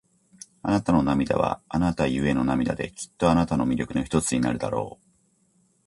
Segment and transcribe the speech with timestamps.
[0.63, 5.07] あなたの涙は、あなたゆえの涙で、きっとあなたの魅力の一つになるだろう。